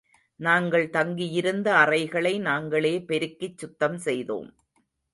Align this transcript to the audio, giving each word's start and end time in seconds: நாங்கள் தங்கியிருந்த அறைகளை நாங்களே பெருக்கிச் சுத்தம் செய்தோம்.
நாங்கள் 0.39 0.89
தங்கியிருந்த 0.89 1.67
அறைகளை 1.75 2.33
நாங்களே 2.39 2.95
பெருக்கிச் 3.07 3.57
சுத்தம் 3.57 3.97
செய்தோம். 3.97 4.49